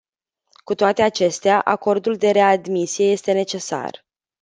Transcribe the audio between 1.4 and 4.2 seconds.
acordul de readmisie este necesar.